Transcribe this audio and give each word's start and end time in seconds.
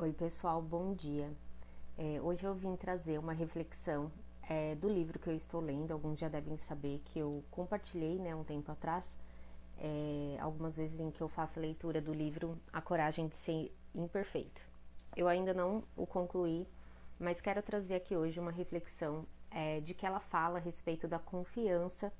Oi, 0.00 0.12
pessoal, 0.12 0.62
bom 0.62 0.94
dia. 0.94 1.28
É, 1.98 2.20
hoje 2.22 2.44
eu 2.44 2.54
vim 2.54 2.76
trazer 2.76 3.18
uma 3.18 3.32
reflexão 3.32 4.12
é, 4.48 4.76
do 4.76 4.88
livro 4.88 5.18
que 5.18 5.28
eu 5.28 5.34
estou 5.34 5.60
lendo. 5.60 5.90
Alguns 5.90 6.20
já 6.20 6.28
devem 6.28 6.56
saber 6.56 7.02
que 7.06 7.18
eu 7.18 7.42
compartilhei 7.50 8.16
né, 8.16 8.32
um 8.32 8.44
tempo 8.44 8.70
atrás, 8.70 9.04
é, 9.76 10.36
algumas 10.40 10.76
vezes 10.76 11.00
em 11.00 11.10
que 11.10 11.20
eu 11.20 11.28
faço 11.28 11.58
a 11.58 11.62
leitura 11.62 12.00
do 12.00 12.14
livro 12.14 12.56
A 12.72 12.80
Coragem 12.80 13.26
de 13.26 13.34
Ser 13.34 13.74
Imperfeito. 13.92 14.62
Eu 15.16 15.26
ainda 15.26 15.52
não 15.52 15.82
o 15.96 16.06
concluí, 16.06 16.64
mas 17.18 17.40
quero 17.40 17.60
trazer 17.60 17.96
aqui 17.96 18.16
hoje 18.16 18.38
uma 18.38 18.52
reflexão 18.52 19.26
é, 19.50 19.80
de 19.80 19.94
que 19.94 20.06
ela 20.06 20.20
fala 20.20 20.60
a 20.60 20.62
respeito 20.62 21.08
da 21.08 21.18
confiança 21.18 22.12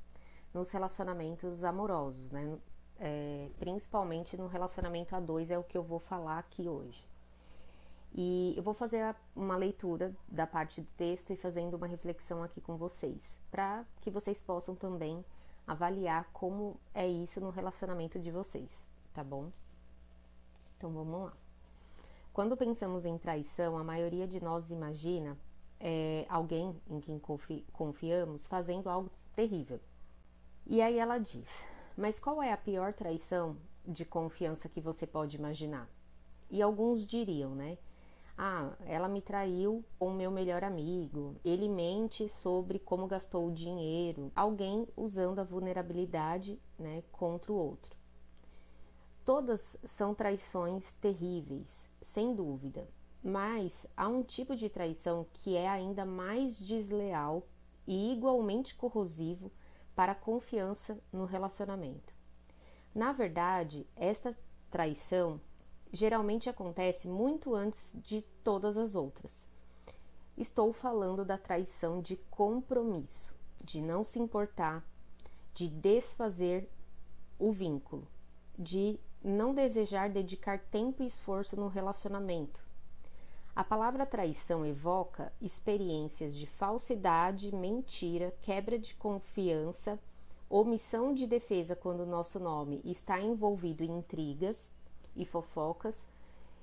nos 0.53 0.69
relacionamentos 0.73 1.63
amorosos, 1.63 2.29
né? 2.33 2.59
É, 2.99 3.49
principalmente 3.61 4.37
no 4.37 4.49
relacionamento 4.49 5.15
a 5.15 5.21
dois, 5.21 5.49
é 5.49 5.57
o 5.57 5.63
que 5.63 5.79
eu 5.79 5.85
vou 5.85 6.01
falar 6.01 6.41
aqui 6.41 6.69
hoje. 6.69 7.08
E 8.13 8.55
eu 8.57 8.63
vou 8.63 8.75
fazer 8.75 9.15
uma 9.37 9.57
leitura 9.57 10.15
da 10.29 10.47
parte 10.47 10.81
do 10.81 10.89
texto 10.97 11.33
e 11.33 11.37
fazendo 11.37 11.75
uma 11.75 11.87
reflexão 11.87 12.43
aqui 12.43 12.61
com 12.61 12.77
vocês, 12.77 13.39
para 13.51 13.85
que 14.01 14.11
vocês 14.11 14.41
possam 14.41 14.75
também 14.75 15.25
avaliar 15.67 16.29
como 16.33 16.81
é 16.95 17.07
isso 17.07 17.41
no 17.41 17.51
relacionamento 17.51 18.19
de 18.19 18.31
vocês, 18.31 18.85
tá 19.13 19.23
bom? 19.23 19.53
Então 20.77 20.91
vamos 20.91 21.25
lá. 21.27 21.33
Quando 22.33 22.57
pensamos 22.57 23.05
em 23.05 23.19
traição, 23.19 23.77
a 23.77 23.85
maioria 23.85 24.27
de 24.27 24.43
nós 24.43 24.71
imagina 24.71 25.37
é, 25.81 26.25
alguém 26.29 26.81
em 26.89 27.01
quem 27.01 27.19
confi 27.19 27.65
confiamos 27.73 28.47
fazendo 28.47 28.89
algo 28.89 29.11
terrível. 29.35 29.81
E 30.67 30.81
aí 30.81 30.99
ela 30.99 31.19
diz: 31.19 31.49
Mas 31.97 32.19
qual 32.19 32.43
é 32.43 32.53
a 32.53 32.57
pior 32.57 32.93
traição 32.93 33.57
de 33.87 34.05
confiança 34.05 34.69
que 34.69 34.81
você 34.81 35.07
pode 35.07 35.37
imaginar? 35.37 35.89
E 36.51 36.63
alguns 36.63 37.07
diriam, 37.07 37.55
né? 37.55 37.77
Ah, 38.41 38.71
ela 38.87 39.09
me 39.09 39.21
traiu 39.21 39.85
com 39.99 40.11
o 40.11 40.15
meu 40.15 40.31
melhor 40.31 40.63
amigo. 40.63 41.35
Ele 41.45 41.69
mente 41.69 42.29
sobre 42.29 42.79
como 42.79 43.09
gastou 43.09 43.49
o 43.49 43.53
dinheiro. 43.53 44.31
Alguém 44.33 44.87
usando 44.97 45.41
a 45.41 45.45
vulnerabilidade 45.45 46.57
né, 46.79 47.03
contra 47.11 47.53
o 47.53 47.57
outro. 47.57 47.97
Todas 49.25 49.77
são 49.83 50.15
traições 50.15 50.95
terríveis, 50.95 51.85
sem 52.01 52.33
dúvida. 52.33 52.89
Mas 53.25 53.85
há 53.97 54.07
um 54.07 54.23
tipo 54.23 54.55
de 54.55 54.69
traição 54.69 55.27
que 55.33 55.57
é 55.57 55.69
ainda 55.69 56.07
mais 56.07 56.57
desleal 56.65 57.45
e 57.89 58.13
igualmente 58.13 58.77
corrosivo 58.77 59.51
para 59.97 60.13
a 60.13 60.15
confiança 60.15 60.97
no 61.13 61.25
relacionamento. 61.25 62.15
Na 62.95 63.11
verdade, 63.11 63.85
esta 63.97 64.39
traição 64.71 65.41
geralmente 65.93 66.49
acontece 66.49 67.09
muito 67.09 67.55
antes 67.55 67.97
de 68.03 68.23
todas 68.43 68.77
as 68.77 68.95
outras. 68.95 69.47
Estou 70.37 70.73
falando 70.73 71.25
da 71.25 71.37
traição 71.37 72.01
de 72.01 72.17
compromisso, 72.31 73.35
de 73.61 73.81
não 73.81 74.05
se 74.05 74.19
importar, 74.19 74.85
de 75.53 75.69
desfazer 75.69 76.69
o 77.39 77.51
vínculo, 77.51 78.07
de 78.57 78.99
não 79.23 79.53
desejar 79.53 80.11
dedicar 80.11 80.61
tempo 80.71 81.03
e 81.03 81.07
esforço 81.07 81.57
no 81.57 81.69
relacionamento. 81.69 82.61
A 83.55 83.65
palavra 83.65 84.07
traição 84.07 84.65
evoca 84.65 85.33
experiências 85.41 86.37
de 86.37 86.47
falsidade, 86.47 87.53
mentira, 87.53 88.33
quebra 88.43 88.79
de 88.79 88.95
confiança, 88.95 89.99
omissão 90.49 91.13
de 91.13 91.27
defesa 91.27 91.75
quando 91.75 92.07
nosso 92.07 92.39
nome 92.39 92.81
está 92.85 93.21
envolvido 93.21 93.83
em 93.83 93.99
intrigas, 93.99 94.71
e 95.19 95.27
fofocas 95.27 96.07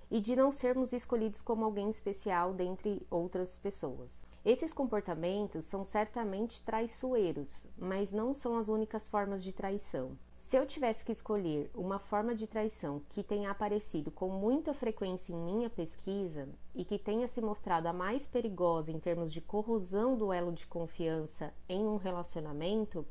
e 0.09 0.19
de 0.19 0.35
não 0.35 0.51
sermos 0.51 0.93
escolhidos 0.93 1.41
como 1.41 1.65
alguém 1.65 1.89
especial 1.89 2.53
dentre 2.53 3.05
outras 3.11 3.57
pessoas. 3.57 4.23
Esses 4.43 4.71
comportamentos 4.71 5.65
são 5.65 5.83
certamente 5.83 6.63
traiçoeiros, 6.63 7.65
mas 7.77 8.11
não 8.11 8.33
são 8.33 8.57
as 8.57 8.67
únicas 8.67 9.07
formas 9.07 9.44
de 9.44 9.51
traição. 9.51 10.17
Se 10.39 10.55
eu 10.55 10.67
tivesse 10.67 11.03
que 11.03 11.11
escolher 11.11 11.71
uma 11.73 11.97
forma 11.97 12.35
de 12.35 12.45
traição 12.45 13.01
que 13.09 13.23
tenha 13.23 13.49
aparecido 13.49 14.11
com 14.11 14.29
muita 14.29 14.75
frequência 14.75 15.33
em 15.33 15.35
minha 15.35 15.71
pesquisa 15.71 16.47
e 16.75 16.85
que 16.85 16.99
tenha 16.99 17.27
se 17.27 17.41
mostrado 17.41 17.88
a 17.88 17.94
mais 17.94 18.27
perigosa 18.27 18.91
em 18.91 18.99
termos 18.99 19.33
de 19.33 19.41
corrosão 19.41 20.15
do 20.15 20.31
elo 20.31 20.51
de 20.51 20.67
confiança 20.67 21.51
em 21.67 21.83
um 21.83 21.97
relacionamento, 21.97 23.03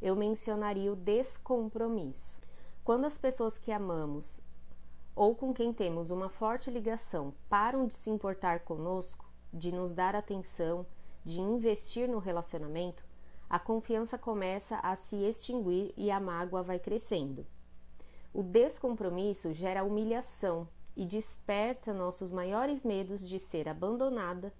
eu 0.00 0.14
mencionaria 0.14 0.92
o 0.92 0.96
descompromisso. 0.96 2.36
Quando 2.84 3.06
as 3.06 3.18
pessoas 3.18 3.58
que 3.58 3.72
amamos 3.72 4.40
ou 5.16 5.34
com 5.34 5.54
quem 5.54 5.72
temos 5.72 6.10
uma 6.10 6.28
forte 6.28 6.70
ligação 6.70 7.32
param 7.48 7.86
de 7.86 7.94
se 7.94 8.10
importar 8.10 8.60
conosco, 8.60 9.24
de 9.50 9.72
nos 9.72 9.94
dar 9.94 10.14
atenção, 10.14 10.84
de 11.24 11.40
investir 11.40 12.06
no 12.06 12.18
relacionamento, 12.18 13.02
a 13.48 13.58
confiança 13.58 14.18
começa 14.18 14.76
a 14.76 14.94
se 14.94 15.16
extinguir 15.16 15.94
e 15.96 16.10
a 16.10 16.20
mágoa 16.20 16.62
vai 16.62 16.78
crescendo. 16.78 17.46
O 18.34 18.42
descompromisso 18.42 19.54
gera 19.54 19.82
humilhação 19.82 20.68
e 20.94 21.06
desperta 21.06 21.94
nossos 21.94 22.30
maiores 22.30 22.84
medos 22.84 23.26
de 23.26 23.38
ser 23.38 23.70
abandonada, 23.70 24.52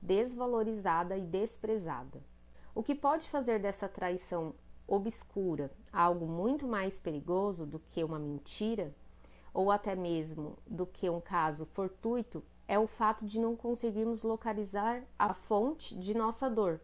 desvalorizada 0.00 1.16
e 1.16 1.22
desprezada. 1.22 2.22
O 2.72 2.84
que 2.84 2.94
pode 2.94 3.28
fazer 3.28 3.58
dessa 3.58 3.88
traição 3.88 4.54
obscura 4.86 5.72
algo 5.92 6.26
muito 6.26 6.68
mais 6.68 6.98
perigoso 6.98 7.66
do 7.66 7.80
que 7.80 8.04
uma 8.04 8.18
mentira 8.18 8.94
ou 9.54 9.70
até 9.70 9.94
mesmo 9.94 10.58
do 10.66 10.84
que 10.84 11.08
um 11.08 11.20
caso 11.20 11.64
fortuito, 11.64 12.42
é 12.66 12.78
o 12.78 12.88
fato 12.88 13.24
de 13.24 13.38
não 13.38 13.54
conseguirmos 13.54 14.22
localizar 14.22 15.02
a 15.16 15.32
fonte 15.32 15.96
de 15.96 16.12
nossa 16.12 16.50
dor, 16.50 16.80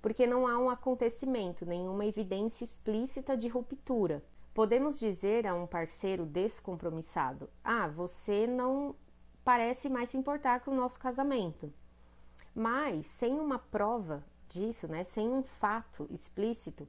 porque 0.00 0.26
não 0.26 0.46
há 0.46 0.56
um 0.56 0.70
acontecimento, 0.70 1.66
nenhuma 1.66 2.06
evidência 2.06 2.62
explícita 2.62 3.36
de 3.36 3.48
ruptura. 3.48 4.22
Podemos 4.54 4.98
dizer 4.98 5.46
a 5.46 5.54
um 5.54 5.66
parceiro 5.66 6.24
descompromissado: 6.24 7.50
Ah, 7.64 7.88
você 7.88 8.46
não 8.46 8.94
parece 9.44 9.88
mais 9.88 10.10
se 10.10 10.16
importar 10.16 10.60
com 10.60 10.70
o 10.70 10.76
nosso 10.76 10.98
casamento. 10.98 11.72
Mas, 12.54 13.06
sem 13.06 13.38
uma 13.38 13.58
prova 13.58 14.24
disso, 14.48 14.88
né, 14.88 15.04
sem 15.04 15.28
um 15.28 15.42
fato 15.42 16.06
explícito, 16.10 16.88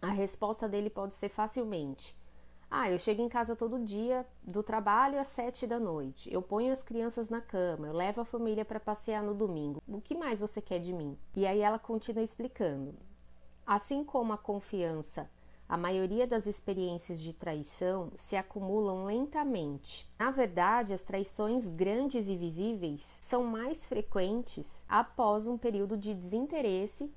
a 0.00 0.08
resposta 0.08 0.68
dele 0.68 0.90
pode 0.90 1.14
ser 1.14 1.28
facilmente: 1.28 2.16
ah, 2.70 2.90
eu 2.90 2.98
chego 2.98 3.22
em 3.22 3.28
casa 3.28 3.54
todo 3.54 3.84
dia 3.84 4.26
do 4.42 4.62
trabalho 4.62 5.20
às 5.20 5.28
sete 5.28 5.66
da 5.66 5.78
noite. 5.78 6.32
Eu 6.32 6.42
ponho 6.42 6.72
as 6.72 6.82
crianças 6.82 7.30
na 7.30 7.40
cama, 7.40 7.86
eu 7.86 7.92
levo 7.92 8.20
a 8.20 8.24
família 8.24 8.64
para 8.64 8.80
passear 8.80 9.22
no 9.22 9.34
domingo. 9.34 9.80
O 9.86 10.00
que 10.00 10.16
mais 10.16 10.40
você 10.40 10.60
quer 10.60 10.80
de 10.80 10.92
mim? 10.92 11.16
E 11.34 11.46
aí 11.46 11.60
ela 11.60 11.78
continua 11.78 12.24
explicando. 12.24 12.94
Assim 13.64 14.04
como 14.04 14.32
a 14.32 14.38
confiança, 14.38 15.30
a 15.68 15.76
maioria 15.76 16.26
das 16.26 16.46
experiências 16.46 17.20
de 17.20 17.32
traição 17.32 18.12
se 18.14 18.36
acumulam 18.36 19.04
lentamente. 19.04 20.08
Na 20.18 20.30
verdade, 20.30 20.92
as 20.92 21.02
traições 21.02 21.68
grandes 21.68 22.28
e 22.28 22.36
visíveis 22.36 23.16
são 23.20 23.44
mais 23.44 23.84
frequentes 23.84 24.66
após 24.88 25.46
um 25.46 25.58
período 25.58 25.96
de 25.96 26.14
desinteresse 26.14 27.12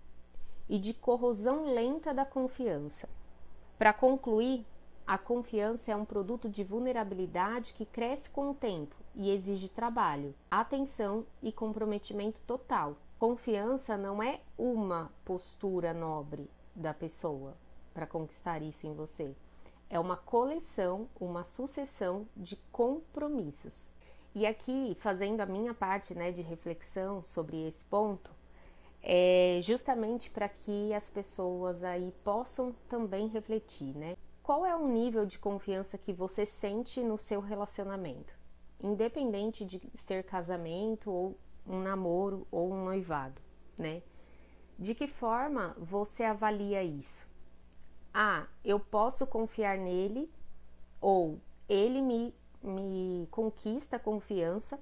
e 0.68 0.78
de 0.78 0.94
corrosão 0.94 1.74
lenta 1.74 2.14
da 2.14 2.26
confiança. 2.26 3.10
Para 3.78 3.94
concluir, 3.94 4.66
a 5.10 5.18
confiança 5.18 5.92
é 5.92 5.96
um 5.96 6.06
produto 6.06 6.48
de 6.48 6.64
vulnerabilidade 6.64 7.74
que 7.74 7.84
cresce 7.84 8.30
com 8.30 8.52
o 8.52 8.54
tempo 8.54 8.96
e 9.16 9.32
exige 9.32 9.68
trabalho, 9.68 10.36
atenção 10.52 11.26
e 11.42 11.52
comprometimento 11.52 12.40
total. 12.42 12.96
Confiança 13.18 13.98
não 13.98 14.22
é 14.22 14.40
uma 14.56 15.12
postura 15.26 15.96
nobre 15.96 16.48
da 16.76 16.94
pessoa 16.94 17.58
para 17.92 18.06
conquistar 18.06 18.62
isso 18.62 18.86
em 18.86 18.94
você. 18.94 19.36
É 19.90 20.00
uma 20.00 20.16
coleção, 20.16 21.10
uma 21.20 21.44
sucessão 21.44 22.28
de 22.38 22.56
compromissos. 22.72 23.90
E 24.36 24.46
aqui, 24.46 24.96
fazendo 25.00 25.42
a 25.42 25.46
minha 25.48 25.74
parte 25.74 26.14
né, 26.14 26.32
de 26.32 26.44
reflexão 26.44 27.24
sobre 27.24 27.68
esse 27.68 27.84
ponto, 27.86 28.30
é 29.02 29.60
justamente 29.64 30.30
para 30.30 30.48
que 30.48 30.94
as 30.94 31.10
pessoas 31.10 31.84
aí 31.84 32.14
possam 32.24 32.76
também 32.88 33.28
refletir, 33.28 33.98
né? 33.98 34.16
Qual 34.50 34.66
é 34.66 34.76
o 34.76 34.88
nível 34.88 35.28
de 35.28 35.38
confiança 35.38 35.96
que 35.96 36.12
você 36.12 36.44
sente 36.44 37.04
no 37.04 37.20
seu 37.20 37.40
relacionamento, 37.40 38.34
independente 38.82 39.64
de 39.64 39.80
ser 39.94 40.24
casamento 40.24 41.12
ou 41.12 41.38
um 41.68 41.80
namoro 41.84 42.48
ou 42.50 42.74
um 42.74 42.84
noivado, 42.84 43.40
né? 43.78 44.02
De 44.76 44.96
que 44.96 45.06
forma 45.06 45.76
você 45.78 46.24
avalia 46.24 46.84
isso? 46.84 47.28
Ah, 48.12 48.48
eu 48.66 48.80
posso 48.80 49.28
confiar 49.28 49.78
nele 49.78 50.28
ou 51.00 51.40
ele 51.70 52.02
me, 52.02 52.34
me 52.64 53.28
conquista 53.30 54.00
confiança 54.00 54.80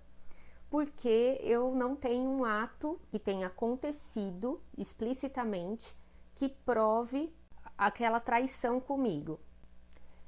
porque 0.70 1.42
eu 1.42 1.76
não 1.76 1.94
tenho 1.94 2.30
um 2.30 2.46
ato 2.46 2.98
que 3.10 3.20
tenha 3.20 3.48
acontecido 3.48 4.62
explicitamente 4.78 5.94
que 6.36 6.48
prove 6.48 7.36
aquela 7.78 8.22
traição 8.22 8.80
comigo. 8.80 9.38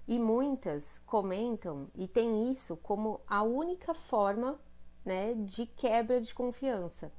E 0.09 0.17
muitas 0.17 0.97
comentam 1.05 1.87
e 1.93 2.07
tem 2.07 2.51
isso 2.51 2.75
como 2.77 3.21
a 3.27 3.43
única 3.43 3.93
forma 3.93 4.59
né, 5.05 5.35
de 5.35 5.67
quebra 5.67 6.19
de 6.19 6.33
confiança. 6.33 7.11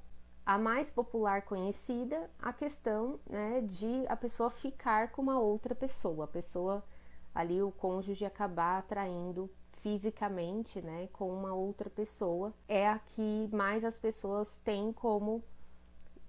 A 0.45 0.59
mais 0.59 0.91
popular 0.91 1.43
conhecida, 1.43 2.29
a 2.37 2.53
questão 2.53 3.21
né, 3.31 3.61
de 3.61 4.05
a 4.09 4.17
pessoa 4.17 4.51
ficar 4.51 5.13
com 5.13 5.23
uma 5.23 5.39
outra 5.39 5.73
pessoa, 5.73 6.25
a 6.25 6.27
pessoa 6.27 6.85
ali, 7.33 7.63
o 7.63 7.71
cônjuge 7.71 8.25
acabar 8.25 8.81
atraindo 8.81 9.49
fisicamente 9.83 10.83
né, 10.83 11.09
com 11.13 11.33
uma 11.33 11.55
outra 11.55 11.89
pessoa, 11.89 12.53
é 12.67 12.89
a 12.89 12.99
que 12.99 13.49
mais 13.53 13.85
as 13.85 13.97
pessoas 13.97 14.59
têm 14.65 14.93
como 14.93 15.45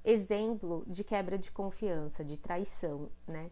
exemplo 0.06 0.84
de 0.86 1.04
quebra 1.04 1.40
de 1.40 1.50
confiança, 1.50 2.24
de 2.24 2.38
traição, 2.38 3.10
né? 3.28 3.50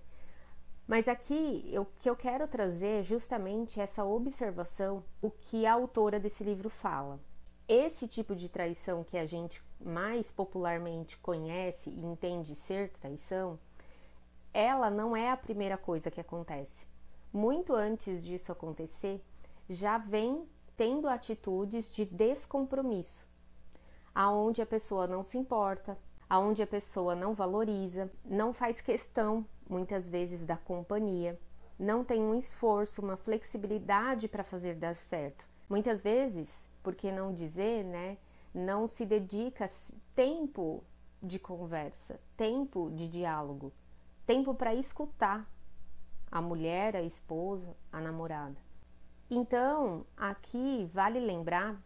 Mas 0.90 1.08
aqui 1.08 1.72
o 1.78 1.86
que 1.86 2.10
eu 2.10 2.16
quero 2.16 2.48
trazer 2.48 3.02
é 3.02 3.04
justamente 3.04 3.80
essa 3.80 4.04
observação, 4.04 5.04
o 5.22 5.30
que 5.30 5.64
a 5.64 5.74
autora 5.74 6.20
desse 6.20 6.44
livro 6.44 6.68
fala. 6.68 7.20
Esse 7.68 8.08
tipo 8.08 8.36
de 8.36 8.50
traição 8.50 9.04
que 9.04 9.16
a 9.16 9.24
gente 9.24 9.64
mais 9.80 10.32
popularmente 10.32 11.16
conhece 11.20 11.92
e 11.92 12.04
entende 12.04 12.56
ser 12.56 12.90
traição, 12.90 13.60
ela 14.52 14.90
não 14.90 15.16
é 15.16 15.30
a 15.30 15.38
primeira 15.38 15.78
coisa 15.78 16.10
que 16.10 16.20
acontece. 16.20 16.88
Muito 17.32 17.76
antes 17.76 18.24
disso 18.24 18.52
acontecer, 18.52 19.24
já 19.70 20.00
vem 20.00 20.50
tendo 20.76 21.08
atitudes 21.08 21.94
de 21.94 22.04
descompromisso, 22.04 23.28
aonde 24.16 24.60
a 24.60 24.66
pessoa 24.66 25.06
não 25.06 25.24
se 25.24 25.38
importa, 25.38 25.96
aonde 26.28 26.64
a 26.64 26.68
pessoa 26.68 27.14
não 27.14 27.36
valoriza, 27.36 28.12
não 28.26 28.54
faz 28.54 28.82
questão 28.82 29.46
muitas 29.70 30.08
vezes 30.10 30.44
da 30.44 30.58
companhia, 30.58 31.40
não 31.78 32.04
tem 32.04 32.22
um 32.22 32.36
esforço, 32.36 33.02
uma 33.02 33.16
flexibilidade 33.16 34.28
para 34.28 34.44
fazer 34.44 34.76
dar 34.76 34.98
certo. 34.98 35.46
Muitas 35.70 36.02
vezes, 36.02 36.50
por 36.84 36.96
que 36.96 37.12
não 37.12 37.34
dizer, 37.34 37.86
né, 37.86 38.18
não 38.54 38.88
se 38.88 39.06
dedica 39.06 39.70
tempo 40.16 40.84
de 41.22 41.38
conversa, 41.38 42.20
tempo 42.36 42.90
de 42.92 43.08
diálogo, 43.08 43.72
tempo 44.26 44.54
para 44.54 44.74
escutar 44.74 45.48
a 46.32 46.42
mulher, 46.42 46.96
a 46.96 47.02
esposa, 47.02 47.76
a 47.92 48.02
namorada. 48.02 48.58
Então, 49.30 50.06
aqui 50.18 50.90
vale 50.92 51.20
lembrar 51.20 51.80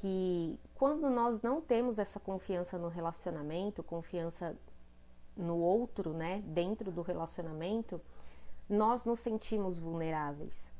que 0.00 0.58
quando 0.74 1.08
nós 1.10 1.42
não 1.42 1.60
temos 1.60 1.98
essa 1.98 2.20
confiança 2.20 2.78
no 2.78 2.88
relacionamento, 2.88 3.82
confiança 3.82 4.56
no 5.38 5.56
outro, 5.56 6.12
né, 6.12 6.42
dentro 6.44 6.90
do 6.90 7.00
relacionamento, 7.00 8.00
nós 8.68 9.04
nos 9.04 9.20
sentimos 9.20 9.78
vulneráveis. 9.78 10.70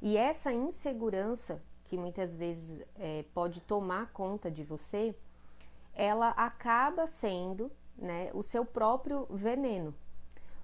E 0.00 0.16
essa 0.16 0.52
insegurança 0.52 1.60
que 1.84 1.96
muitas 1.96 2.34
vezes 2.34 2.82
é, 2.96 3.24
pode 3.34 3.60
tomar 3.62 4.12
conta 4.12 4.50
de 4.50 4.62
você, 4.62 5.14
ela 5.94 6.30
acaba 6.30 7.06
sendo 7.06 7.70
né, 7.96 8.30
o 8.34 8.42
seu 8.42 8.64
próprio 8.64 9.26
veneno, 9.30 9.94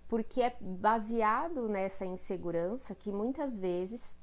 porque 0.08 0.42
é 0.42 0.56
baseado 0.60 1.68
nessa 1.68 2.04
insegurança 2.04 2.94
que 2.94 3.12
muitas 3.12 3.54
vezes 3.54 4.16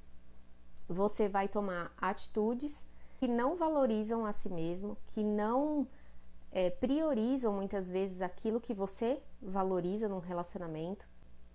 você 0.88 1.28
vai 1.28 1.48
tomar 1.48 1.94
atitudes 1.98 2.84
que 3.18 3.28
não 3.28 3.56
valorizam 3.56 4.26
a 4.26 4.34
si 4.34 4.50
mesmo, 4.50 4.98
que 5.08 5.24
não 5.24 5.88
é, 6.52 6.70
priorizam 6.70 7.54
muitas 7.54 7.90
vezes 7.90 8.22
aquilo 8.22 8.62
que 8.62 8.74
você 8.74 9.22
valoriza 9.42 10.08
num 10.08 10.20
relacionamento, 10.20 11.08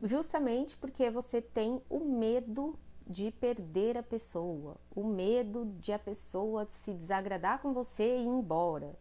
justamente 0.03 0.77
porque 0.77 1.11
você 1.11 1.41
tem 1.41 1.83
o 1.89 2.01
medo 2.01 2.79
de 3.07 3.31
perder 3.31 3.97
a 3.97 4.03
pessoa, 4.03 4.77
o 4.95 5.05
medo 5.05 5.67
de 5.81 5.93
a 5.93 5.99
pessoa 5.99 6.67
se 6.67 6.93
desagradar 6.93 7.61
com 7.61 7.73
você 7.73 8.17
e 8.17 8.23
ir 8.23 8.27
embora, 8.27 8.97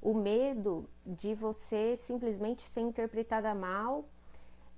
o 0.00 0.14
medo 0.14 0.88
de 1.04 1.34
você 1.34 1.96
simplesmente 1.98 2.62
ser 2.68 2.80
interpretada 2.80 3.54
mal, 3.54 4.08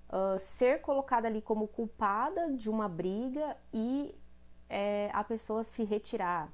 uh, 0.08 0.38
ser 0.38 0.80
colocada 0.80 1.28
ali 1.28 1.40
como 1.40 1.68
culpada 1.68 2.52
de 2.52 2.68
uma 2.68 2.88
briga 2.88 3.56
e 3.72 4.14
é, 4.68 5.10
a 5.12 5.22
pessoa 5.22 5.62
se 5.64 5.84
retirar. 5.84 6.50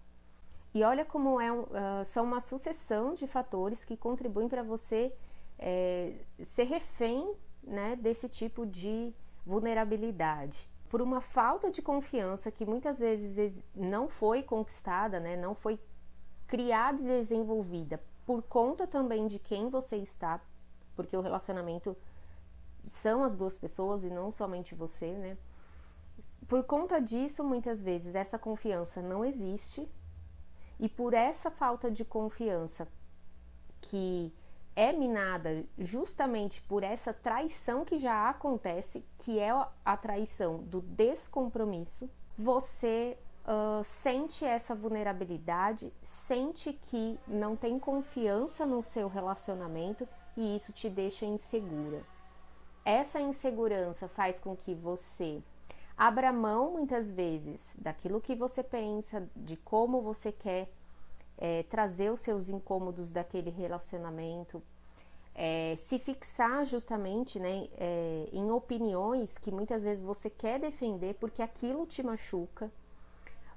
E 0.74 0.82
olha 0.82 1.04
como 1.04 1.40
é, 1.40 1.50
uh, 1.50 1.66
são 2.06 2.24
uma 2.24 2.40
sucessão 2.40 3.14
de 3.14 3.26
fatores 3.26 3.84
que 3.84 3.96
contribuem 3.96 4.48
para 4.48 4.62
você 4.62 5.12
é, 5.58 6.14
ser 6.42 6.64
refém 6.64 7.34
né, 7.62 7.96
desse 7.96 8.28
tipo 8.28 8.66
de 8.66 9.12
vulnerabilidade. 9.46 10.68
Por 10.88 11.02
uma 11.02 11.20
falta 11.20 11.70
de 11.70 11.82
confiança 11.82 12.50
que 12.50 12.64
muitas 12.64 12.98
vezes 12.98 13.58
não 13.74 14.08
foi 14.08 14.42
conquistada, 14.42 15.18
né, 15.18 15.36
não 15.36 15.54
foi 15.54 15.78
criada 16.46 17.00
e 17.00 17.04
desenvolvida 17.04 18.00
por 18.28 18.42
conta 18.42 18.86
também 18.86 19.26
de 19.26 19.38
quem 19.38 19.70
você 19.70 19.96
está, 19.96 20.38
porque 20.94 21.16
o 21.16 21.22
relacionamento 21.22 21.96
são 22.84 23.24
as 23.24 23.34
duas 23.34 23.56
pessoas 23.56 24.04
e 24.04 24.10
não 24.10 24.30
somente 24.30 24.74
você, 24.74 25.12
né? 25.12 25.38
Por 26.46 26.62
conta 26.64 27.00
disso, 27.00 27.42
muitas 27.42 27.80
vezes 27.80 28.14
essa 28.14 28.38
confiança 28.38 29.00
não 29.00 29.24
existe, 29.24 29.88
e 30.78 30.88
por 30.88 31.14
essa 31.14 31.50
falta 31.50 31.90
de 31.90 32.04
confiança 32.04 32.88
que 33.80 34.32
é 34.76 34.92
minada 34.92 35.64
justamente 35.76 36.62
por 36.62 36.84
essa 36.84 37.12
traição 37.12 37.84
que 37.84 37.98
já 37.98 38.28
acontece, 38.28 39.04
que 39.18 39.38
é 39.40 39.50
a 39.84 39.96
traição 39.96 40.58
do 40.58 40.80
descompromisso, 40.80 42.08
você 42.36 43.18
uh, 43.42 43.82
sente 43.84 44.44
essa 44.44 44.76
vulnerabilidade, 44.76 45.92
sente 46.00 46.72
que 46.72 47.18
não 47.26 47.56
tem 47.56 47.76
confiança 47.78 48.64
no 48.64 48.82
seu 48.84 49.08
relacionamento 49.08 50.06
e 50.36 50.56
isso 50.56 50.72
te 50.72 50.88
deixa 50.88 51.26
insegura. 51.26 52.04
Essa 52.84 53.20
insegurança 53.20 54.06
faz 54.06 54.38
com 54.38 54.56
que 54.56 54.74
você 54.74 55.42
Abra 55.98 56.32
mão 56.32 56.70
muitas 56.70 57.10
vezes 57.10 57.74
daquilo 57.76 58.20
que 58.20 58.36
você 58.36 58.62
pensa, 58.62 59.28
de 59.34 59.56
como 59.56 60.00
você 60.00 60.30
quer 60.30 60.70
é, 61.36 61.64
trazer 61.64 62.12
os 62.12 62.20
seus 62.20 62.48
incômodos 62.48 63.10
daquele 63.10 63.50
relacionamento, 63.50 64.62
é, 65.34 65.74
se 65.76 65.98
fixar 65.98 66.66
justamente 66.66 67.40
né, 67.40 67.68
é, 67.76 68.28
em 68.32 68.48
opiniões 68.52 69.36
que 69.38 69.50
muitas 69.50 69.82
vezes 69.82 70.04
você 70.04 70.30
quer 70.30 70.60
defender 70.60 71.14
porque 71.14 71.42
aquilo 71.42 71.84
te 71.84 72.00
machuca 72.00 72.70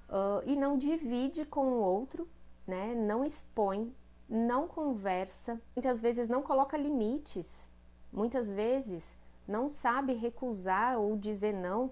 uh, 0.10 0.42
e 0.44 0.56
não 0.56 0.80
divide 0.80 1.46
com 1.46 1.66
o 1.68 1.80
outro, 1.80 2.28
né, 2.66 2.96
não 2.96 3.24
expõe, 3.24 3.94
não 4.28 4.68
conversa, 4.68 5.62
muitas 5.76 6.00
vezes 6.00 6.28
não 6.28 6.42
coloca 6.42 6.76
limites, 6.76 7.64
muitas 8.12 8.50
vezes 8.50 9.04
não 9.48 9.70
sabe 9.70 10.14
recusar 10.14 11.00
ou 11.00 11.16
dizer 11.16 11.54
não 11.54 11.92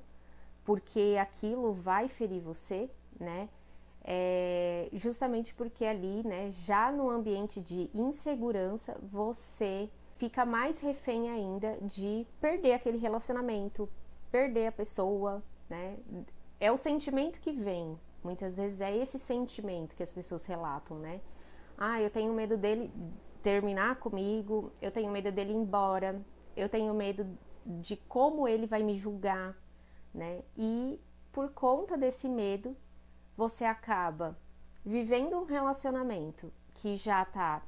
porque 0.63 1.17
aquilo 1.19 1.73
vai 1.73 2.07
ferir 2.07 2.41
você, 2.41 2.89
né? 3.19 3.49
É, 4.03 4.89
justamente 4.93 5.53
porque 5.53 5.85
ali, 5.85 6.25
né, 6.25 6.51
já 6.65 6.91
no 6.91 7.09
ambiente 7.09 7.59
de 7.59 7.89
insegurança, 7.93 8.97
você 9.03 9.89
fica 10.17 10.45
mais 10.45 10.79
refém 10.79 11.29
ainda 11.29 11.77
de 11.81 12.25
perder 12.41 12.73
aquele 12.73 12.97
relacionamento, 12.97 13.89
perder 14.31 14.67
a 14.67 14.71
pessoa, 14.71 15.43
né? 15.69 15.97
É 16.59 16.71
o 16.71 16.77
sentimento 16.77 17.39
que 17.39 17.51
vem, 17.51 17.97
muitas 18.23 18.55
vezes 18.55 18.81
é 18.81 18.95
esse 18.95 19.17
sentimento 19.19 19.95
que 19.95 20.03
as 20.03 20.11
pessoas 20.11 20.45
relatam, 20.45 20.97
né? 20.97 21.21
Ah, 21.77 22.01
eu 22.01 22.09
tenho 22.09 22.33
medo 22.33 22.57
dele 22.57 22.91
terminar 23.41 23.95
comigo, 23.97 24.71
eu 24.81 24.91
tenho 24.91 25.11
medo 25.11 25.31
dele 25.31 25.53
ir 25.53 25.55
embora, 25.55 26.21
eu 26.55 26.67
tenho 26.67 26.93
medo 26.93 27.25
de 27.65 27.95
como 27.95 28.47
ele 28.47 28.67
vai 28.67 28.83
me 28.83 28.97
julgar, 28.97 29.55
né? 30.13 30.41
E 30.57 30.99
por 31.31 31.51
conta 31.51 31.97
desse 31.97 32.27
medo, 32.27 32.75
você 33.37 33.63
acaba 33.63 34.37
vivendo 34.85 35.37
um 35.37 35.45
relacionamento 35.45 36.51
que 36.75 36.97
já 36.97 37.23
tá 37.25 37.61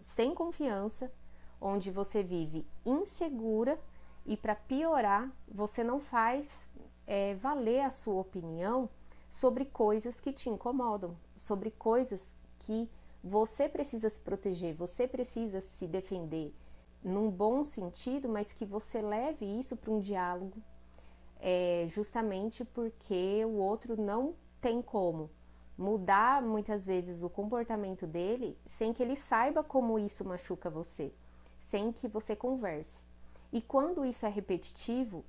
sem 0.00 0.34
confiança, 0.34 1.12
onde 1.60 1.90
você 1.90 2.22
vive 2.22 2.66
insegura 2.86 3.78
e 4.24 4.36
para 4.36 4.54
piorar, 4.54 5.30
você 5.48 5.82
não 5.82 5.98
faz 5.98 6.66
é, 7.06 7.34
valer 7.34 7.80
a 7.80 7.90
sua 7.90 8.20
opinião 8.20 8.88
sobre 9.30 9.64
coisas 9.64 10.20
que 10.20 10.32
te 10.32 10.48
incomodam, 10.48 11.16
sobre 11.36 11.70
coisas 11.70 12.34
que 12.60 12.88
você 13.22 13.68
precisa 13.68 14.08
se 14.08 14.20
proteger, 14.20 14.74
você 14.74 15.06
precisa 15.06 15.60
se 15.60 15.86
defender 15.86 16.54
num 17.02 17.30
bom 17.30 17.64
sentido, 17.64 18.28
mas 18.28 18.52
que 18.52 18.64
você 18.64 19.00
leve 19.00 19.44
isso 19.44 19.76
para 19.76 19.90
um 19.90 20.00
diálogo 20.00 20.62
é 21.40 21.86
justamente 21.88 22.64
porque 22.64 23.44
o 23.44 23.56
outro 23.56 24.00
não 24.00 24.34
tem 24.60 24.82
como 24.82 25.30
mudar 25.76 26.42
muitas 26.42 26.84
vezes 26.84 27.22
o 27.22 27.30
comportamento 27.30 28.04
dele 28.04 28.58
sem 28.66 28.92
que 28.92 29.00
ele 29.02 29.14
saiba 29.14 29.62
como 29.62 29.98
isso 29.98 30.24
machuca 30.24 30.68
você, 30.68 31.12
sem 31.60 31.92
que 31.92 32.08
você 32.08 32.34
converse. 32.34 32.98
E 33.52 33.62
quando 33.62 34.04
isso 34.04 34.26
é 34.26 34.28
repetitivo, 34.28 35.24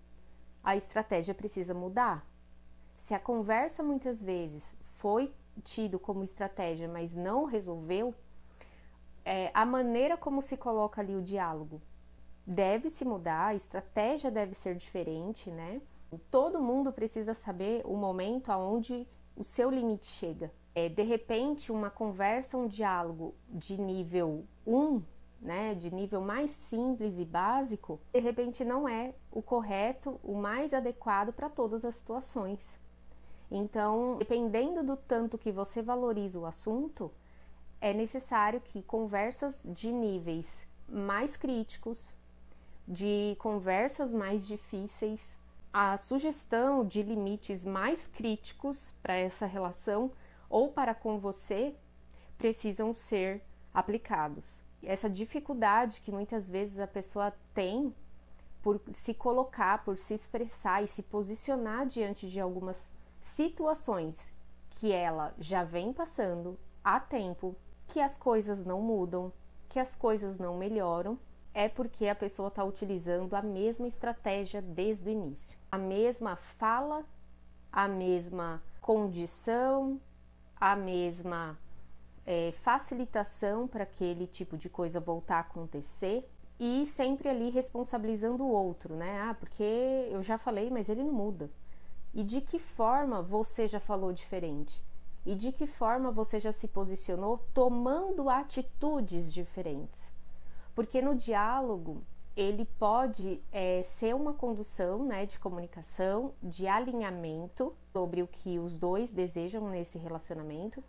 a 0.63 0.75
estratégia 0.75 1.35
precisa 1.35 1.73
mudar. 1.73 2.25
Se 2.97 3.13
a 3.13 3.19
conversa 3.19 3.83
muitas 3.83 4.21
vezes 4.21 4.63
foi 4.97 5.31
tido 5.63 5.99
como 5.99 6.23
estratégia, 6.23 6.87
mas 6.87 7.15
não 7.15 7.45
resolveu, 7.45 8.13
é, 9.23 9.51
a 9.53 9.65
maneira 9.65 10.17
como 10.17 10.41
se 10.41 10.57
coloca 10.57 10.99
ali 10.99 11.15
o 11.15 11.21
diálogo 11.21 11.81
deve 12.45 12.89
se 12.89 13.05
mudar, 13.05 13.47
a 13.47 13.55
estratégia 13.55 14.31
deve 14.31 14.55
ser 14.55 14.75
diferente, 14.75 15.51
né? 15.51 15.79
Todo 16.31 16.61
mundo 16.61 16.91
precisa 16.91 17.33
saber 17.33 17.81
o 17.85 17.95
momento 17.95 18.49
aonde 18.49 19.07
o 19.35 19.43
seu 19.43 19.69
limite 19.69 20.07
chega. 20.07 20.51
É, 20.73 20.89
de 20.89 21.03
repente, 21.03 21.71
uma 21.71 21.89
conversa, 21.89 22.57
um 22.57 22.67
diálogo 22.67 23.35
de 23.49 23.79
nível 23.79 24.45
1, 24.65 25.01
né, 25.41 25.73
de 25.73 25.93
nível 25.93 26.21
mais 26.21 26.51
simples 26.51 27.17
e 27.17 27.25
básico, 27.25 27.99
de 28.13 28.19
repente 28.19 28.65
não 28.65 28.87
é 28.87 29.13
o 29.31 29.41
correto, 29.41 30.19
o 30.23 30.35
mais 30.35 30.73
adequado 30.73 31.31
para 31.31 31.49
todas 31.49 31.85
as 31.85 31.95
situações. 31.95 32.59
Então, 33.49 34.17
dependendo 34.17 34.83
do 34.83 34.95
tanto 34.95 35.37
que 35.37 35.51
você 35.51 35.81
valoriza 35.81 36.39
o 36.39 36.45
assunto, 36.45 37.11
é 37.81 37.93
necessário 37.93 38.61
que 38.61 38.83
conversas 38.83 39.63
de 39.65 39.91
níveis 39.91 40.67
mais 40.87 41.35
críticos, 41.35 42.13
de 42.87 43.35
conversas 43.39 44.11
mais 44.11 44.45
difíceis, 44.45 45.38
a 45.71 45.97
sugestão 45.97 46.83
de 46.85 47.03
limites 47.03 47.63
mais 47.63 48.07
críticos 48.07 48.91
para 49.03 49.13
essa 49.13 49.45
relação 49.45 50.11
ou 50.49 50.71
para 50.71 50.95
com 50.95 51.19
você 51.19 51.75
precisam 52.37 52.93
ser 52.93 53.43
aplicados. 53.73 54.59
Essa 54.81 55.09
dificuldade 55.09 56.01
que 56.01 56.11
muitas 56.11 56.47
vezes 56.47 56.79
a 56.79 56.87
pessoa 56.87 57.33
tem 57.53 57.93
por 58.63 58.81
se 58.91 59.13
colocar, 59.13 59.83
por 59.83 59.97
se 59.97 60.13
expressar 60.13 60.83
e 60.83 60.87
se 60.87 61.03
posicionar 61.03 61.85
diante 61.85 62.29
de 62.29 62.39
algumas 62.39 62.89
situações 63.21 64.31
que 64.71 64.91
ela 64.91 65.33
já 65.37 65.63
vem 65.63 65.93
passando 65.93 66.57
há 66.83 66.99
tempo, 66.99 67.55
que 67.89 67.99
as 67.99 68.17
coisas 68.17 68.65
não 68.65 68.81
mudam, 68.81 69.31
que 69.67 69.79
as 69.79 69.93
coisas 69.93 70.39
não 70.39 70.57
melhoram 70.57 71.19
é 71.53 71.67
porque 71.67 72.07
a 72.07 72.15
pessoa 72.15 72.47
está 72.47 72.63
utilizando 72.63 73.35
a 73.35 73.41
mesma 73.41 73.87
estratégia 73.87 74.61
desde 74.61 75.09
o 75.09 75.11
início. 75.11 75.58
A 75.71 75.77
mesma 75.77 76.35
fala, 76.35 77.05
a 77.71 77.87
mesma 77.87 78.61
condição, 78.81 79.99
a 80.59 80.75
mesma 80.75 81.57
é, 82.25 82.51
facilitação 82.63 83.67
para 83.67 83.83
aquele 83.83 84.27
tipo 84.27 84.57
de 84.57 84.69
coisa 84.69 84.99
voltar 84.99 85.37
a 85.37 85.41
acontecer 85.41 86.29
e 86.59 86.85
sempre 86.87 87.29
ali 87.29 87.49
responsabilizando 87.49 88.43
o 88.43 88.51
outro, 88.51 88.95
né? 88.95 89.21
Ah, 89.21 89.33
porque 89.33 89.63
eu 90.11 90.21
já 90.23 90.37
falei, 90.37 90.69
mas 90.69 90.89
ele 90.89 91.03
não 91.03 91.13
muda. 91.13 91.49
E 92.13 92.23
de 92.23 92.41
que 92.41 92.59
forma 92.59 93.21
você 93.21 93.67
já 93.67 93.79
falou 93.79 94.11
diferente? 94.11 94.83
E 95.25 95.35
de 95.35 95.51
que 95.51 95.67
forma 95.67 96.11
você 96.11 96.39
já 96.39 96.51
se 96.51 96.67
posicionou 96.67 97.37
tomando 97.53 98.29
atitudes 98.29 99.31
diferentes? 99.31 100.09
porque 100.79 101.01
no 101.01 101.13
diálogo 101.13 102.01
ele 102.39 102.63
pode 102.63 103.43
é, 103.51 103.81
ser 103.81 104.15
uma 104.15 104.33
condução 104.33 105.03
né, 105.03 105.25
de 105.25 105.37
comunicação, 105.37 106.33
de 106.41 106.67
alinhamento 106.67 107.75
sobre 107.91 108.23
o 108.23 108.27
que 108.27 108.57
os 108.57 108.77
dois 108.77 109.11
desejam 109.11 109.67
nesse 109.67 109.97
relacionamento. 109.97 110.79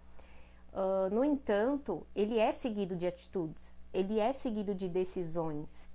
Uh, 0.73 1.12
no 1.12 1.25
entanto, 1.25 2.07
ele 2.14 2.38
é 2.38 2.52
seguido 2.52 2.95
de 2.95 3.04
atitudes, 3.04 3.76
ele 3.92 4.21
é 4.21 4.33
seguido 4.33 4.73
de 4.73 4.88
decisões, 4.88 5.88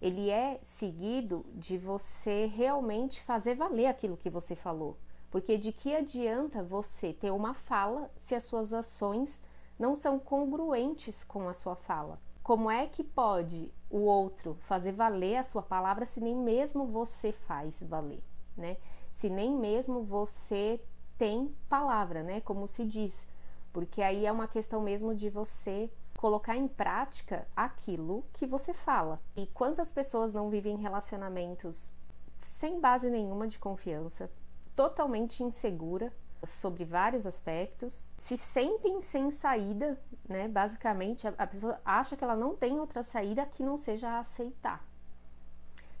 ele 0.00 0.30
é 0.30 0.60
seguido 0.62 1.44
de 1.54 1.76
você 1.76 2.46
realmente 2.46 3.20
fazer 3.24 3.56
valer 3.56 3.86
aquilo 3.86 4.16
que 4.16 4.30
você 4.30 4.54
falou. 4.54 4.96
Porque 5.28 5.58
de 5.58 5.72
que 5.72 5.92
adianta 5.92 6.62
você 6.62 7.12
ter 7.12 7.32
uma 7.32 7.52
fala 7.52 8.08
se 8.14 8.36
as 8.36 8.44
suas 8.44 8.72
ações 8.72 9.42
não 9.76 9.96
são 9.96 10.20
congruentes 10.20 11.24
com 11.24 11.48
a 11.48 11.52
sua 11.52 11.74
fala? 11.74 12.20
Como 12.44 12.70
é 12.70 12.86
que 12.86 13.02
pode 13.02 13.72
o 13.90 13.98
outro 13.98 14.56
fazer 14.60 14.92
valer 14.92 15.36
a 15.36 15.42
sua 15.42 15.62
palavra 15.62 16.06
se 16.06 16.20
nem 16.20 16.34
mesmo 16.34 16.86
você 16.86 17.32
faz 17.32 17.82
valer, 17.82 18.22
né? 18.56 18.76
Se 19.10 19.28
nem 19.28 19.52
mesmo 19.52 20.02
você 20.04 20.80
tem 21.18 21.54
palavra, 21.68 22.22
né? 22.22 22.40
Como 22.40 22.66
se 22.66 22.84
diz. 22.84 23.26
Porque 23.72 24.00
aí 24.00 24.24
é 24.24 24.32
uma 24.32 24.48
questão 24.48 24.80
mesmo 24.80 25.14
de 25.14 25.28
você 25.28 25.90
colocar 26.16 26.56
em 26.56 26.68
prática 26.68 27.46
aquilo 27.56 28.24
que 28.32 28.46
você 28.46 28.72
fala. 28.72 29.20
E 29.36 29.46
quantas 29.48 29.90
pessoas 29.90 30.32
não 30.32 30.48
vivem 30.48 30.76
relacionamentos 30.76 31.90
sem 32.38 32.80
base 32.80 33.10
nenhuma 33.10 33.46
de 33.48 33.58
confiança, 33.58 34.30
totalmente 34.74 35.42
insegura, 35.42 36.12
sobre 36.46 36.84
vários 36.84 37.26
aspectos, 37.26 38.02
se 38.16 38.36
sentem 38.36 39.00
sem 39.00 39.30
saída, 39.30 39.98
né? 40.28 40.48
Basicamente, 40.48 41.26
a, 41.26 41.46
pessoa 41.46 41.80
acha 41.84 42.16
que 42.16 42.24
ela 42.24 42.36
não 42.36 42.56
tem 42.56 42.78
outra 42.78 43.02
saída 43.02 43.46
que 43.46 43.62
não 43.62 43.76
seja 43.76 44.18
aceitar. 44.18 44.84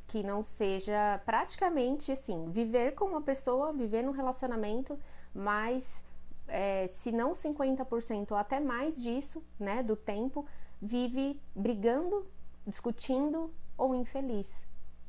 Que 0.08 0.22
não 0.22 0.42
seja 0.42 1.20
praticamente 1.24 2.10
assim, 2.12 2.50
viver 2.50 2.94
com 2.94 3.06
uma 3.06 3.22
pessoa, 3.22 3.72
viver 3.72 4.02
num 4.02 4.12
relacionamento, 4.12 4.98
mas 5.34 6.02
é, 6.48 6.88
se 6.88 7.12
não 7.12 7.32
50% 7.32 8.32
ou 8.32 8.36
até 8.36 8.58
mais 8.58 8.96
disso, 8.96 9.42
né, 9.58 9.82
do 9.82 9.94
tempo, 9.94 10.46
vive 10.80 11.40
brigando, 11.54 12.26
discutindo 12.66 13.52
ou 13.76 13.94
infeliz, 13.94 14.66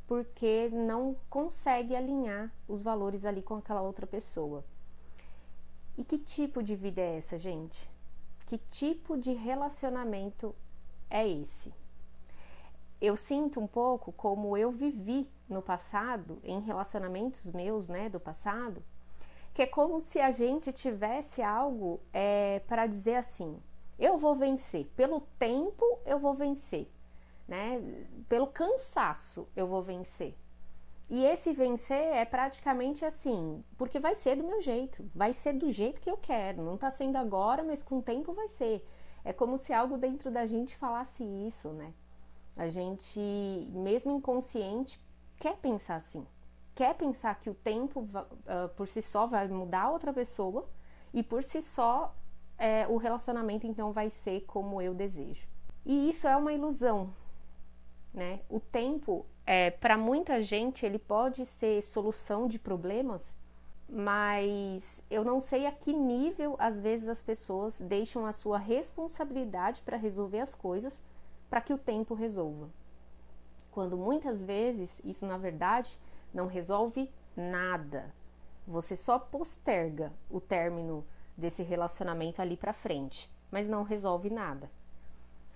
porque 0.08 0.70
não 0.70 1.16
consegue 1.30 1.96
alinhar 1.96 2.52
os 2.68 2.82
valores 2.82 3.26
ali 3.26 3.42
com 3.42 3.56
aquela 3.56 3.82
outra 3.82 4.06
pessoa. 4.06 4.64
E 6.02 6.04
que 6.04 6.18
tipo 6.18 6.64
de 6.64 6.76
vida 6.76 7.00
é 7.00 7.18
essa, 7.18 7.38
gente? 7.38 7.78
Que 8.48 8.58
tipo 8.58 9.16
de 9.16 9.34
relacionamento 9.34 10.56
é 11.08 11.30
esse? 11.30 11.72
Eu 13.00 13.16
sinto 13.16 13.60
um 13.60 13.68
pouco 13.68 14.12
como 14.12 14.58
eu 14.58 14.72
vivi 14.72 15.30
no 15.48 15.62
passado, 15.62 16.40
em 16.44 16.60
relacionamentos 16.62 17.46
meus, 17.46 17.88
né, 17.88 18.10
do 18.10 18.20
passado, 18.20 18.82
que 19.54 19.62
é 19.62 19.68
como 19.68 20.00
se 20.00 20.20
a 20.20 20.32
gente 20.32 20.74
tivesse 20.74 21.44
algo 21.44 22.02
é, 22.12 22.64
para 22.68 22.88
dizer 22.88 23.18
assim: 23.18 23.62
eu 24.00 24.18
vou 24.18 24.36
vencer, 24.36 24.88
pelo 24.96 25.22
tempo 25.38 25.86
eu 26.04 26.18
vou 26.18 26.34
vencer, 26.34 26.90
né? 27.48 27.80
Pelo 28.28 28.48
cansaço 28.48 29.48
eu 29.56 29.68
vou 29.68 29.84
vencer. 29.84 30.36
E 31.12 31.26
esse 31.26 31.52
vencer 31.52 32.16
é 32.16 32.24
praticamente 32.24 33.04
assim, 33.04 33.62
porque 33.78 34.00
vai 34.00 34.16
ser 34.16 34.38
do 34.38 34.46
meu 34.46 34.62
jeito, 34.62 35.04
vai 35.14 35.34
ser 35.34 35.52
do 35.52 35.70
jeito 35.70 36.00
que 36.00 36.10
eu 36.10 36.16
quero. 36.16 36.64
Não 36.64 36.78
tá 36.78 36.90
sendo 36.90 37.18
agora, 37.18 37.62
mas 37.62 37.84
com 37.84 37.98
o 37.98 38.02
tempo 38.02 38.32
vai 38.32 38.48
ser. 38.48 38.88
É 39.26 39.34
como 39.34 39.58
se 39.58 39.74
algo 39.74 39.98
dentro 39.98 40.32
da 40.32 40.48
gente 40.48 40.74
falasse 40.78 41.22
isso, 41.22 41.68
né? 41.68 41.94
A 42.56 42.70
gente, 42.70 43.20
mesmo 43.74 44.14
inconsciente, 44.14 44.98
quer 45.38 45.58
pensar 45.58 45.98
assim. 45.98 46.26
Quer 46.74 46.96
pensar 46.96 47.38
que 47.42 47.50
o 47.50 47.56
tempo 47.56 48.00
uh, 48.00 48.70
por 48.78 48.88
si 48.88 49.02
só 49.02 49.28
vai 49.28 49.50
mudar 49.50 49.90
outra 49.90 50.14
pessoa 50.14 50.66
e 51.14 51.22
por 51.22 51.44
si 51.44 51.62
só 51.62 52.16
é, 52.58 52.88
o 52.88 52.96
relacionamento 52.96 53.68
então 53.68 53.92
vai 53.92 54.10
ser 54.10 54.46
como 54.46 54.82
eu 54.82 54.94
desejo. 54.94 55.46
E 55.86 56.10
isso 56.10 56.26
é 56.26 56.38
uma 56.38 56.54
ilusão, 56.54 57.14
né? 58.14 58.40
O 58.50 58.62
tempo 58.62 59.26
é, 59.54 59.70
para 59.70 59.98
muita 59.98 60.42
gente 60.42 60.86
ele 60.86 60.98
pode 60.98 61.46
ser 61.46 61.84
solução 61.84 62.48
de 62.48 62.58
problemas, 62.58 63.36
mas 63.90 65.04
eu 65.12 65.26
não 65.26 65.42
sei 65.42 65.66
a 65.66 65.74
que 65.74 65.92
nível 65.92 66.56
às 66.58 66.80
vezes 66.80 67.10
as 67.10 67.22
pessoas 67.22 67.78
deixam 67.82 68.26
a 68.26 68.32
sua 68.32 68.58
responsabilidade 68.58 69.82
para 69.82 69.98
resolver 69.98 70.40
as 70.40 70.56
coisas 70.56 70.98
para 71.50 71.60
que 71.60 71.74
o 71.74 71.78
tempo 71.78 72.14
resolva. 72.14 72.70
Quando 73.74 73.98
muitas 73.98 74.42
vezes 74.42 75.02
isso 75.04 75.26
na 75.26 75.38
verdade 75.38 75.92
não 76.34 76.48
resolve 76.48 77.12
nada. 77.36 78.16
Você 78.66 78.96
só 78.96 79.20
posterga 79.20 80.14
o 80.30 80.40
término 80.40 81.06
desse 81.36 81.62
relacionamento 81.62 82.42
ali 82.42 82.56
para 82.56 82.72
frente, 82.72 83.30
mas 83.52 83.68
não 83.68 83.84
resolve 83.84 84.30
nada. 84.30 84.72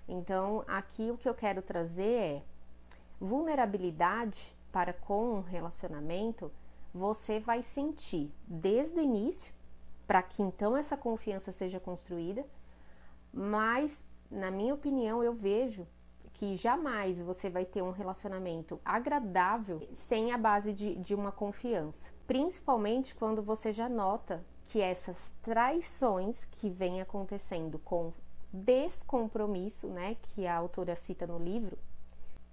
Então, 0.06 0.66
aqui 0.68 1.10
o 1.10 1.18
que 1.18 1.30
eu 1.30 1.34
quero 1.34 1.62
trazer 1.62 2.20
é 2.20 2.44
vulnerabilidade 3.20 4.56
para 4.72 4.94
com 4.94 5.36
um 5.36 5.42
relacionamento, 5.42 6.52
você 6.94 7.40
vai 7.40 7.62
sentir 7.62 8.32
desde 8.48 9.00
o 9.00 9.04
início, 9.04 9.54
para 10.08 10.22
que 10.22 10.42
então 10.42 10.78
essa 10.78 10.96
confiança 10.96 11.52
seja 11.52 11.80
construída, 11.80 12.46
mas, 13.34 14.04
na 14.30 14.50
minha 14.50 14.74
opinião, 14.74 15.24
eu 15.24 15.34
vejo 15.34 15.86
que 16.34 16.56
jamais 16.56 17.20
você 17.20 17.50
vai 17.50 17.66
ter 17.66 17.82
um 17.82 17.92
relacionamento 17.92 18.80
agradável 18.84 19.82
sem 19.94 20.32
a 20.32 20.38
base 20.38 20.74
de, 20.74 20.96
de 20.96 21.16
uma 21.16 21.32
confiança. 21.32 22.10
Principalmente 22.28 23.16
quando 23.16 23.42
você 23.42 23.72
já 23.72 23.88
nota 23.88 24.44
que 24.68 24.82
essas 24.82 25.34
traições 25.42 26.46
que 26.46 26.70
vêm 26.70 27.02
acontecendo 27.02 27.80
com 27.80 28.12
descompromisso, 28.52 29.88
né, 29.88 30.16
que 30.22 30.48
a 30.48 30.56
autora 30.56 30.96
cita 30.96 31.28
no 31.28 31.38
livro, 31.38 31.78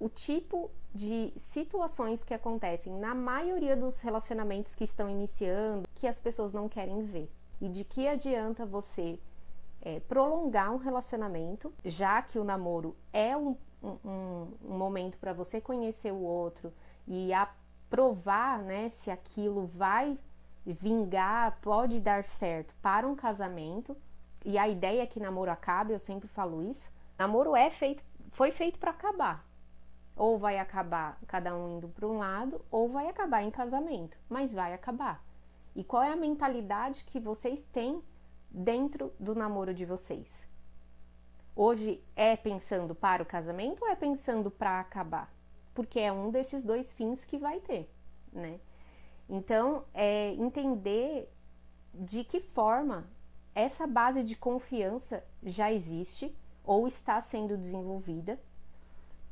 o 0.02 0.09
tipo 0.09 0.68
de 0.92 1.32
situações 1.37 2.25
que 2.25 2.35
acontecem 2.35 2.92
na 2.92 3.14
maioria 3.14 3.76
dos 3.76 4.00
relacionamentos 4.00 4.75
que 4.75 4.82
estão 4.82 5.09
iniciando 5.09 5.88
que 5.94 6.09
as 6.09 6.18
pessoas 6.18 6.52
não 6.52 6.68
querem 6.68 7.04
ver. 7.04 7.30
E 7.61 7.68
de 7.68 7.85
que 7.85 8.09
adianta 8.09 8.66
você 8.66 9.16
é, 9.80 10.00
prolongar 10.00 10.73
um 10.73 10.76
relacionamento, 10.76 11.73
já 11.85 12.21
que 12.21 12.37
o 12.37 12.42
namoro 12.42 12.97
é 13.12 13.37
um, 13.37 13.56
um, 13.80 14.49
um 14.64 14.76
momento 14.76 15.16
para 15.18 15.32
você 15.32 15.61
conhecer 15.61 16.12
o 16.12 16.21
outro 16.21 16.73
e 17.06 17.32
aprovar 17.32 18.61
né, 18.61 18.88
se 18.88 19.09
aquilo 19.09 19.66
vai 19.66 20.18
vingar, 20.66 21.61
pode 21.61 22.00
dar 22.00 22.25
certo 22.25 22.75
para 22.82 23.06
um 23.06 23.14
casamento. 23.14 23.97
E 24.44 24.59
a 24.59 24.68
ideia 24.68 25.02
é 25.02 25.06
que 25.06 25.21
namoro 25.21 25.52
acabe, 25.52 25.92
eu 25.92 26.00
sempre 26.00 26.26
falo 26.26 26.61
isso. 26.61 26.90
Namoro 27.16 27.54
é 27.54 27.71
feito, 27.71 28.02
foi 28.32 28.50
feito 28.50 28.80
para 28.80 28.90
acabar. 28.90 29.51
Ou 30.14 30.38
vai 30.38 30.59
acabar 30.59 31.19
cada 31.26 31.57
um 31.57 31.76
indo 31.76 31.88
para 31.88 32.07
um 32.07 32.19
lado, 32.19 32.64
ou 32.71 32.88
vai 32.88 33.09
acabar 33.09 33.42
em 33.42 33.50
casamento, 33.50 34.16
mas 34.28 34.52
vai 34.52 34.75
acabar. 34.75 35.25
E 35.75 35.83
qual 35.83 36.02
é 36.02 36.12
a 36.12 36.16
mentalidade 36.16 37.04
que 37.04 37.19
vocês 37.19 37.64
têm 37.73 38.02
dentro 38.50 39.12
do 39.19 39.35
namoro 39.35 39.73
de 39.73 39.85
vocês? 39.85 40.47
Hoje 41.57 42.02
é 42.14 42.37
pensando 42.37 42.95
para 42.95 43.23
o 43.23 43.26
casamento 43.26 43.83
ou 43.83 43.88
é 43.90 43.95
pensando 43.95 44.50
para 44.50 44.81
acabar? 44.81 45.33
Porque 45.75 45.99
é 46.00 46.12
um 46.12 46.31
desses 46.31 46.64
dois 46.64 46.92
fins 46.92 47.25
que 47.25 47.38
vai 47.38 47.61
ter, 47.61 47.90
né? 48.33 48.61
Então, 49.28 49.85
é 49.95 50.33
entender 50.35 51.31
de 51.95 52.25
que 52.25 52.40
forma 52.40 53.07
essa 53.54 53.87
base 53.87 54.23
de 54.23 54.37
confiança 54.37 55.25
já 55.42 55.73
existe 55.73 56.35
ou 56.64 56.88
está 56.88 57.21
sendo 57.21 57.57
desenvolvida 57.57 58.38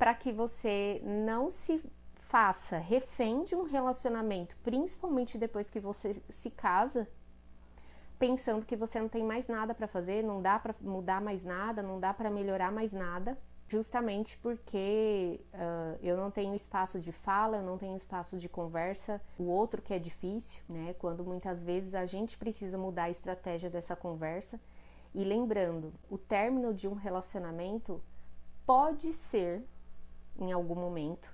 para 0.01 0.15
que 0.15 0.31
você 0.31 0.99
não 1.05 1.51
se 1.51 1.79
faça 2.21 2.79
refém 2.79 3.43
de 3.43 3.55
um 3.55 3.65
relacionamento, 3.65 4.57
principalmente 4.63 5.37
depois 5.37 5.69
que 5.69 5.79
você 5.79 6.19
se 6.31 6.49
casa, 6.49 7.07
pensando 8.17 8.65
que 8.65 8.75
você 8.75 8.99
não 8.99 9.07
tem 9.07 9.23
mais 9.23 9.47
nada 9.47 9.75
para 9.75 9.87
fazer, 9.87 10.23
não 10.23 10.41
dá 10.41 10.57
para 10.57 10.73
mudar 10.81 11.21
mais 11.21 11.43
nada, 11.43 11.83
não 11.83 11.99
dá 11.99 12.15
para 12.15 12.31
melhorar 12.31 12.71
mais 12.71 12.91
nada, 12.91 13.37
justamente 13.67 14.39
porque 14.39 15.39
uh, 15.53 15.99
eu 16.01 16.17
não 16.17 16.31
tenho 16.31 16.55
espaço 16.55 16.99
de 16.99 17.11
fala, 17.11 17.57
eu 17.57 17.63
não 17.63 17.77
tenho 17.77 17.95
espaço 17.95 18.39
de 18.39 18.49
conversa, 18.49 19.21
o 19.37 19.43
outro 19.43 19.83
que 19.83 19.93
é 19.93 19.99
difícil, 19.99 20.63
né? 20.67 20.95
Quando 20.97 21.23
muitas 21.23 21.61
vezes 21.61 21.93
a 21.93 22.07
gente 22.07 22.39
precisa 22.39 22.75
mudar 22.75 23.03
a 23.03 23.11
estratégia 23.11 23.69
dessa 23.69 23.95
conversa. 23.95 24.59
E 25.13 25.23
lembrando, 25.23 25.93
o 26.09 26.17
término 26.17 26.73
de 26.73 26.87
um 26.87 26.95
relacionamento 26.95 28.01
pode 28.65 29.13
ser 29.13 29.63
em 30.37 30.51
algum 30.51 30.75
momento 30.75 31.33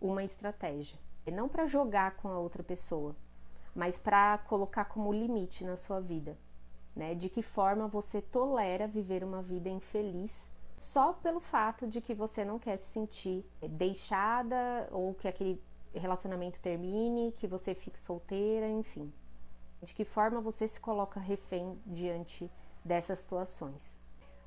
uma 0.00 0.24
estratégia. 0.24 0.98
Não 1.32 1.48
para 1.48 1.66
jogar 1.66 2.16
com 2.16 2.28
a 2.28 2.38
outra 2.38 2.62
pessoa, 2.62 3.16
mas 3.74 3.98
para 3.98 4.38
colocar 4.38 4.84
como 4.86 5.12
limite 5.12 5.64
na 5.64 5.76
sua 5.76 6.00
vida. 6.00 6.38
Né? 6.94 7.14
De 7.14 7.28
que 7.28 7.42
forma 7.42 7.88
você 7.88 8.22
tolera 8.22 8.86
viver 8.86 9.24
uma 9.24 9.42
vida 9.42 9.68
infeliz 9.68 10.48
só 10.76 11.12
pelo 11.12 11.40
fato 11.40 11.86
de 11.86 12.00
que 12.00 12.14
você 12.14 12.44
não 12.44 12.58
quer 12.58 12.76
se 12.78 12.92
sentir 12.92 13.44
deixada 13.68 14.88
ou 14.90 15.14
que 15.14 15.28
aquele 15.28 15.62
relacionamento 15.94 16.60
termine, 16.60 17.32
que 17.32 17.46
você 17.46 17.74
fique 17.74 17.98
solteira, 18.00 18.68
enfim. 18.68 19.12
De 19.82 19.92
que 19.94 20.04
forma 20.04 20.40
você 20.40 20.68
se 20.68 20.80
coloca 20.80 21.20
refém 21.20 21.78
diante 21.84 22.50
dessas 22.84 23.18
situações. 23.18 23.95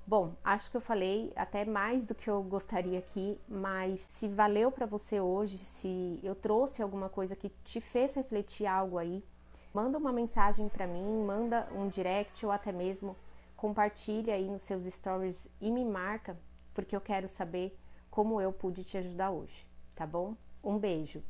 Bom, 0.09 0.33
acho 0.43 0.71
que 0.71 0.75
eu 0.75 0.81
falei 0.81 1.31
até 1.35 1.63
mais 1.63 2.03
do 2.03 2.15
que 2.15 2.27
eu 2.27 2.41
gostaria 2.41 2.97
aqui, 2.97 3.39
mas 3.47 3.99
se 3.99 4.27
valeu 4.27 4.71
para 4.71 4.87
você 4.87 5.19
hoje, 5.19 5.59
se 5.59 6.19
eu 6.23 6.33
trouxe 6.33 6.81
alguma 6.81 7.07
coisa 7.09 7.35
que 7.35 7.49
te 7.63 7.79
fez 7.79 8.15
refletir 8.15 8.65
algo 8.65 8.97
aí, 8.97 9.23
manda 9.71 9.99
uma 9.99 10.11
mensagem 10.11 10.67
para 10.67 10.87
mim, 10.87 11.23
manda 11.23 11.67
um 11.75 11.87
direct 11.87 12.43
ou 12.43 12.51
até 12.51 12.71
mesmo 12.71 13.15
compartilha 13.55 14.33
aí 14.33 14.49
nos 14.49 14.63
seus 14.63 14.83
stories 14.91 15.47
e 15.61 15.69
me 15.69 15.85
marca, 15.85 16.35
porque 16.73 16.95
eu 16.95 17.01
quero 17.01 17.29
saber 17.29 17.77
como 18.09 18.41
eu 18.41 18.51
pude 18.51 18.83
te 18.83 18.97
ajudar 18.97 19.29
hoje, 19.29 19.63
tá 19.93 20.07
bom? 20.07 20.34
Um 20.63 20.79
beijo. 20.79 21.21